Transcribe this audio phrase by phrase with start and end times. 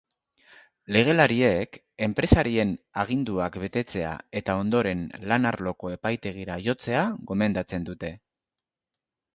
[0.95, 2.71] Legelariek enpresariaren
[3.03, 8.13] aginduak betetzea eta ondoren lan-arloko epaitegira jotzea gomendatzen dute.